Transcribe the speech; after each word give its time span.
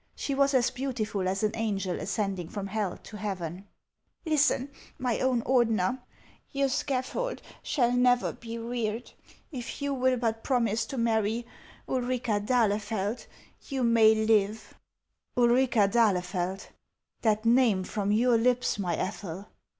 She 0.15 0.33
was 0.33 0.55
as 0.55 0.71
beauti 0.71 1.05
ful 1.05 1.27
as 1.27 1.43
an 1.43 1.51
angel 1.53 1.99
ascending 1.99 2.49
from 2.49 2.65
hell 2.65 2.97
to 3.03 3.17
heaven. 3.17 3.67
"Listen, 4.25 4.71
my 4.97 5.19
own 5.19 5.43
Ordener: 5.43 5.99
your 6.51 6.69
scaffold 6.69 7.39
shall 7.61 7.91
never 7.91 8.33
be 8.33 8.57
reared. 8.57 9.11
If 9.51 9.79
you 9.79 9.93
will 9.93 10.17
but 10.17 10.43
promise 10.43 10.87
to 10.87 10.97
marry 10.97 11.45
Ulrica 11.87 12.39
d'Ahle 12.39 12.79
feld, 12.81 13.27
you 13.69 13.83
may 13.83 14.15
live." 14.15 14.73
462 15.35 15.35
IIAXS 15.35 15.35
OF 15.35 15.35
ICELAND." 15.35 15.35
Ulrica 15.37 15.87
d'Ahlef'eld! 15.87 16.67
Tliat 17.37 17.45
name 17.45 17.83
from 17.83 18.11
your 18.11 18.39
lips, 18.39 18.79
my 18.79 18.95
Ethel 18.95 19.45